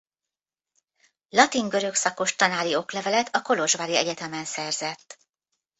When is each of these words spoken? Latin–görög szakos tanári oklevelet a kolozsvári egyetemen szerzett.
Latin–görög 1.29 1.95
szakos 1.95 2.35
tanári 2.35 2.75
oklevelet 2.75 3.35
a 3.35 3.41
kolozsvári 3.41 3.95
egyetemen 3.95 4.45
szerzett. 4.45 5.17